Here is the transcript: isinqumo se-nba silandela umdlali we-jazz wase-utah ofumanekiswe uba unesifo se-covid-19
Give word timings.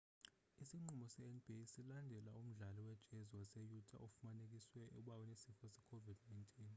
isinqumo 0.63 1.07
se-nba 1.15 1.59
silandela 1.73 2.31
umdlali 2.41 2.81
we-jazz 2.87 3.27
wase-utah 3.37 4.03
ofumanekiswe 4.07 4.79
uba 4.99 5.13
unesifo 5.23 5.63
se-covid-19 5.73 6.69